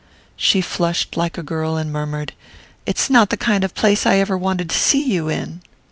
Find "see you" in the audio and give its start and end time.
4.75-5.29